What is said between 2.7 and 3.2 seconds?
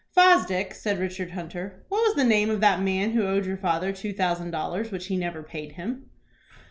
man